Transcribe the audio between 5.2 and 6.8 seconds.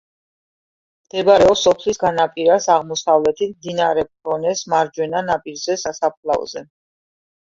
ნაპირზე, სასაფლაოზე.